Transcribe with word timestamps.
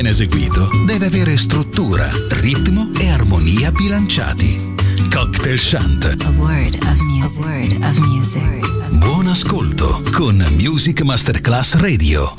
ben 0.00 0.06
eseguito, 0.06 0.70
deve 0.86 1.06
avere 1.06 1.36
struttura, 1.36 2.10
ritmo 2.30 2.90
e 2.98 3.10
armonia 3.10 3.70
bilanciati. 3.70 4.74
Cocktail 5.12 5.58
Shant. 5.58 6.04
A 6.04 6.30
word 6.38 6.78
of 6.80 7.00
music. 7.02 7.38
Word 7.44 7.84
of 7.84 7.98
music. 7.98 8.96
Buon 8.96 9.26
ascolto 9.26 10.02
con 10.10 10.42
Music 10.56 11.02
Masterclass 11.02 11.74
Radio. 11.74 12.32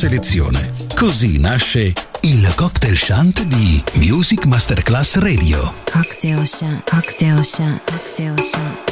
selezione. 0.00 0.72
Così 0.96 1.36
nasce 1.36 1.92
il 2.22 2.54
cocktail 2.54 2.96
shunt 2.96 3.42
di 3.42 3.84
Music 3.96 4.46
Masterclass 4.46 5.16
Radio. 5.16 5.74
Cocktail 5.92 6.46
shunt, 6.46 6.88
cocktail 6.88 7.44
shunt, 7.44 7.82
cocktail 7.84 8.42
shunt. 8.42 8.89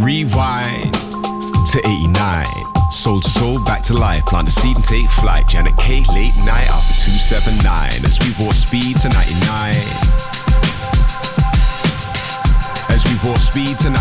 Rewind 0.00 0.94
to 1.72 1.78
89. 1.84 2.46
Soul 2.90 3.20
to 3.20 3.28
soul, 3.28 3.62
back 3.64 3.82
to 3.82 3.94
life. 3.94 4.24
Plant 4.26 4.46
the 4.46 4.50
seed 4.50 4.76
and 4.76 4.84
take 4.84 5.08
flight. 5.10 5.48
Janet 5.48 5.76
K, 5.76 6.04
late 6.14 6.36
night 6.46 6.68
after 6.70 6.94
279. 7.02 8.06
As 8.06 8.18
we 8.22 8.30
walk 8.38 8.54
speed 8.54 8.96
to 9.02 9.08
99. 9.08 9.74
As 12.94 13.02
we 13.04 13.14
walk 13.26 13.38
speed 13.38 13.78
to 13.80 13.90
99. 13.90 13.98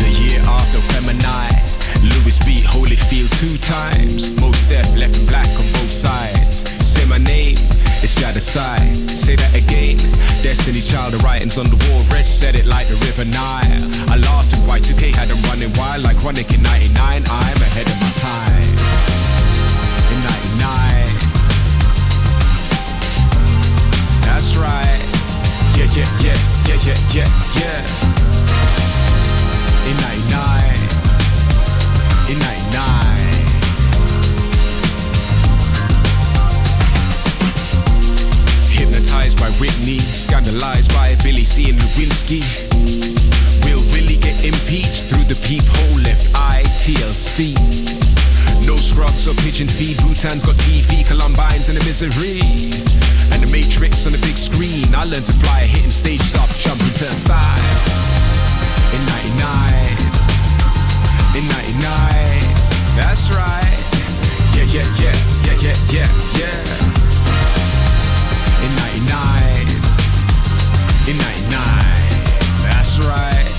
The 0.00 0.10
year 0.16 0.40
after 0.48 0.80
Gemini. 0.92 1.66
Lewis 2.02 2.38
beat 2.40 2.64
Holyfield 2.64 3.30
two 3.38 3.56
times. 3.58 4.34
Mos 4.40 4.66
Def 4.66 4.96
left 4.96 5.26
black 5.28 5.48
on 5.60 5.66
both 5.76 5.92
sides. 5.92 6.64
Say 6.86 7.04
my 7.06 7.18
name, 7.18 7.56
it's 8.02 8.14
Jadasai. 8.14 8.78
Say 9.08 9.36
that 9.36 9.54
again. 9.54 9.96
Destiny's 10.42 10.88
Child, 10.90 11.14
the 11.14 11.18
writings 11.24 11.58
on 11.58 11.66
the 11.66 11.76
wall. 11.88 12.02
Reg 12.12 12.26
said 12.26 12.54
it 12.54 12.66
like 12.66 12.86
the 12.86 12.98
River 13.06 13.24
Nile. 13.24 13.80
I 14.12 14.16
laughed 14.18 14.52
and 14.52 14.62
Y2K 14.68 15.14
had 15.14 15.28
them 15.28 15.40
running 15.48 15.72
wild 15.76 16.02
like 16.02 16.16
Chronic 16.18 16.50
in 16.52 16.62
99. 16.62 16.92
I'm 16.98 17.60
ahead 17.62 17.86
of 17.88 17.98
my 18.00 18.12
time. 18.20 18.76
In 20.12 20.18
99. 20.24 21.16
That's 24.26 24.56
right. 24.56 25.00
Yeah, 25.76 25.88
yeah, 25.94 26.08
yeah, 26.22 26.38
yeah, 26.68 26.78
yeah, 26.86 26.98
yeah, 27.12 27.28
yeah. 27.58 27.80
In 29.90 29.96
99. 30.00 30.55
By 39.46 39.52
Whitney, 39.62 40.00
scandalized 40.00 40.90
by 40.90 41.14
Billy 41.22 41.46
C 41.46 41.70
and 41.70 41.78
Lewinsky. 41.78 42.42
Will 43.62 43.78
Willie 43.94 44.18
get 44.18 44.34
impeached 44.42 45.06
through 45.06 45.22
the 45.30 45.38
peephole 45.46 46.02
left 46.02 46.34
eye 46.34 46.66
TLC? 46.82 47.54
No 48.66 48.74
scrubs 48.74 49.28
or 49.30 49.34
pigeon 49.46 49.68
feed, 49.68 49.98
Bhutan's 50.02 50.42
got 50.42 50.56
TV, 50.66 51.06
Columbine's 51.06 51.68
in 51.70 51.78
the 51.78 51.84
misery. 51.86 52.42
And 53.30 53.38
the 53.38 53.46
Matrix 53.54 54.06
on 54.06 54.12
the 54.18 54.22
big 54.26 54.34
screen. 54.34 54.90
I 54.94 55.06
learned 55.06 55.26
to 55.30 55.36
fly, 55.38 55.62
a 55.62 55.66
hitting 55.66 55.94
stages 55.94 56.34
off, 56.34 56.50
jumping 56.58 56.90
turnstile. 56.98 57.38
In 58.98 59.02
99. 59.30 59.38
In 61.38 61.44
99. 61.54 62.42
That's 62.98 63.30
right. 63.30 63.78
Yeah, 64.58 64.66
yeah, 64.74 64.86
yeah, 64.98 65.14
yeah, 65.46 65.70
yeah, 65.70 65.76
yeah, 65.94 66.10
yeah. 66.34 67.15
In 68.64 68.72
99. 68.76 69.68
In 71.08 71.16
99. 71.18 71.56
That's 72.62 72.98
right. 72.98 73.52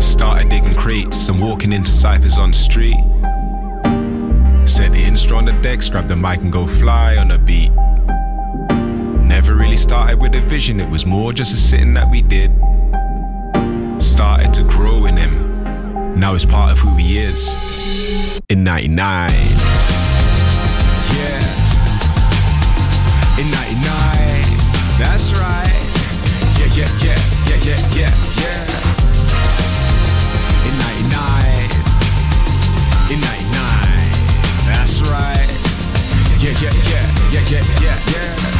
Started 0.00 0.48
digging 0.48 0.74
crates 0.74 1.28
and 1.28 1.40
walking 1.40 1.72
into 1.72 1.90
ciphers 1.90 2.38
on 2.38 2.50
the 2.50 2.56
street. 2.56 2.96
Set 4.66 4.92
the 4.92 5.02
instro 5.04 5.36
on 5.36 5.44
the 5.44 5.52
decks, 5.62 5.88
grab 5.88 6.08
the 6.08 6.16
mic 6.16 6.40
and 6.40 6.52
go 6.52 6.66
fly 6.66 7.16
on 7.16 7.30
a 7.30 7.38
beat. 7.38 7.70
Never 9.30 9.54
really 9.54 9.76
started 9.76 10.20
with 10.20 10.34
a 10.34 10.40
vision, 10.40 10.80
it 10.80 10.90
was 10.90 11.06
more 11.06 11.32
just 11.32 11.54
a 11.54 11.56
sitting 11.56 11.94
that 11.94 12.10
we 12.10 12.20
did. 12.20 12.50
Started 14.02 14.52
to 14.54 14.64
grow 14.64 15.06
in 15.06 15.16
him. 15.16 16.18
Now 16.18 16.34
it's 16.34 16.44
part 16.44 16.72
of 16.72 16.78
who 16.80 16.96
he 16.96 17.16
is. 17.18 17.46
In 18.48 18.64
99. 18.64 19.30
Yeah. 19.30 19.38
In 23.38 23.46
99. 23.54 23.86
That's 24.98 25.30
right. 25.38 25.78
Yeah, 26.58 26.66
yeah, 26.74 26.90
yeah, 26.98 27.14
yeah, 27.46 27.62
yeah, 27.62 27.78
yeah, 27.94 28.10
yeah. 28.34 28.66
In 30.66 30.74
99. 31.06 31.70
In 33.14 33.20
99. 33.22 34.10
That's 34.66 34.98
right. 35.06 35.48
Yeah, 36.42 36.50
yeah, 36.58 36.74
yeah, 36.90 37.06
yeah, 37.30 37.44
yeah, 37.46 37.62
yeah, 37.80 37.94
yeah. 38.10 38.59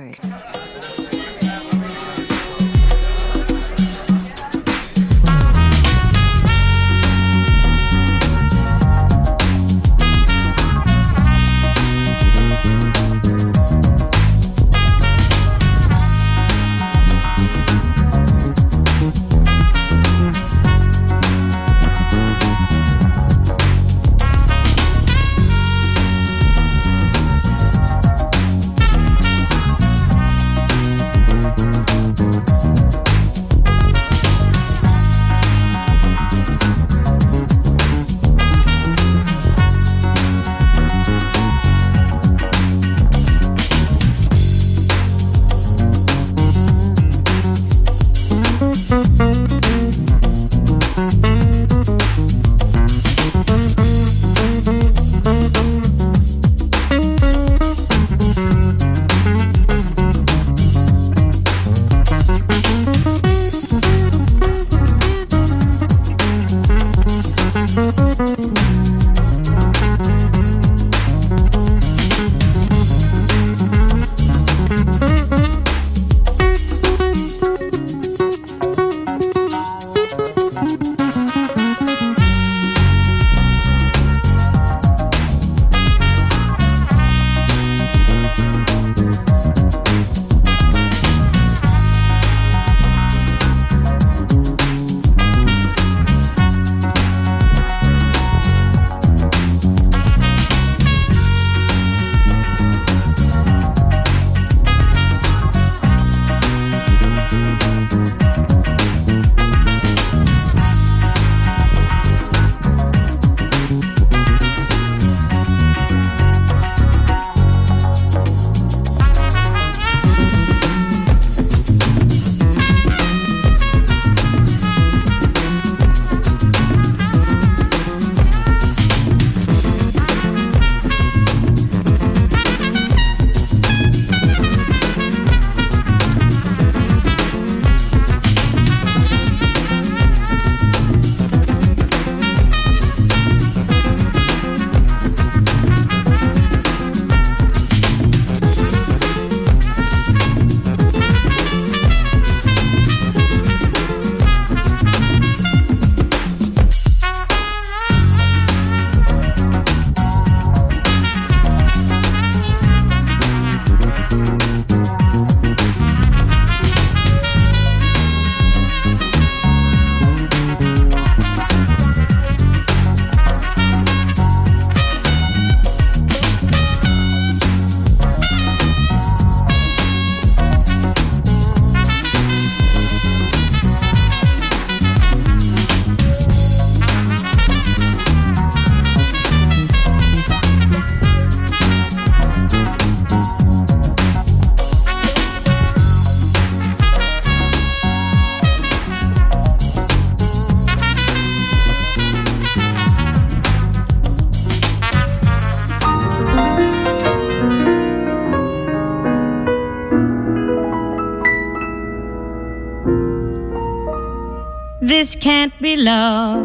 Can't 215.21 215.53
be 215.61 215.77
love 215.77 216.43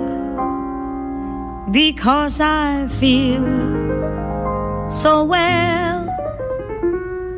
because 1.73 2.41
I 2.43 2.89
feel 2.89 3.43
so 4.91 5.25
well. 5.25 6.05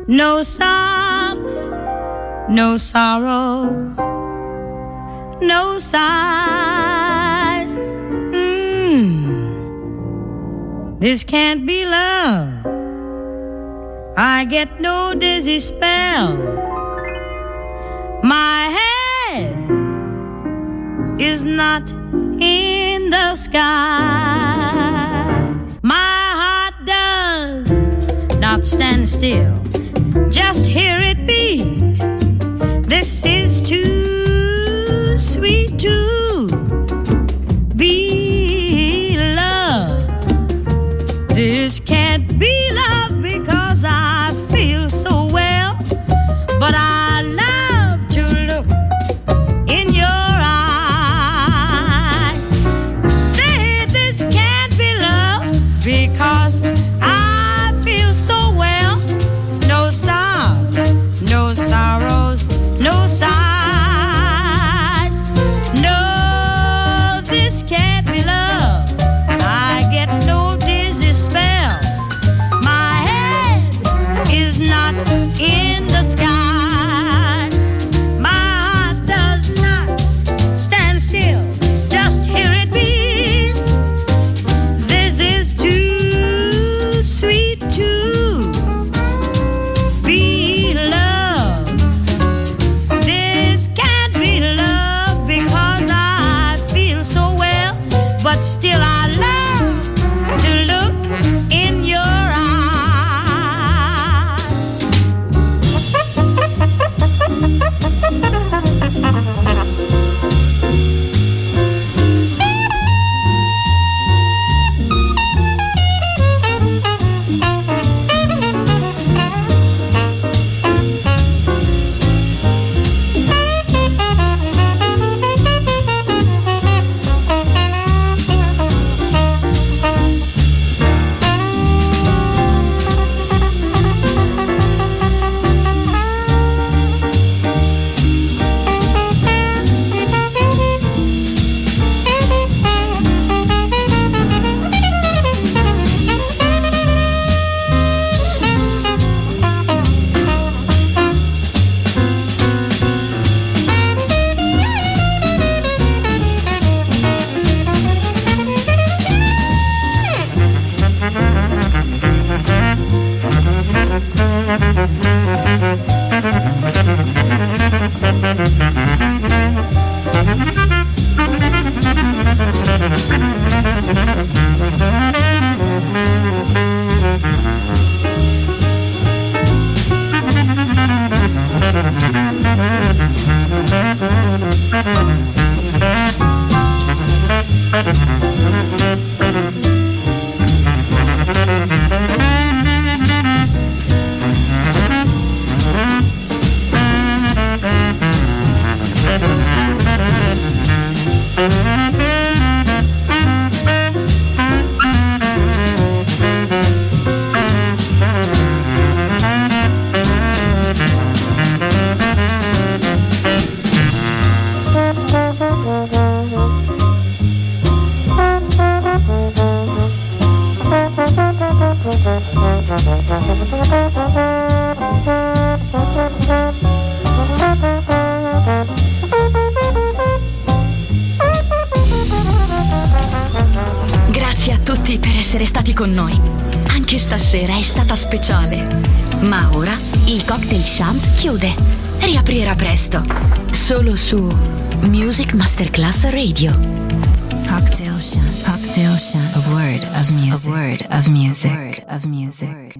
No 0.05 0.41
sobs, 0.41 1.65
no 2.49 2.75
sorrows, 2.75 3.97
no 5.41 5.77
sighs. 5.77 7.77
Mm. 8.35 9.79
This 10.99 11.23
can't 11.23 11.65
be 11.65 11.85
love. 11.85 12.65
I 14.17 14.43
get 14.43 14.81
no 14.81 15.15
dizzy 15.15 15.59
spell. 15.59 16.35
My 18.23 18.69
is 21.29 21.43
not 21.43 21.91
in 22.41 23.11
the 23.11 23.35
skies. 23.35 23.59
My 25.83 26.23
heart 26.41 26.73
does 26.85 27.85
not 28.37 28.65
stand 28.65 29.07
still. 29.07 29.53
Just 30.31 30.67
hear 30.67 30.97
it 30.99 31.27
beat. 31.27 31.99
This 32.89 33.23
is 33.25 33.61
too 33.61 35.15
sweet 35.17 35.77
to 35.77 36.48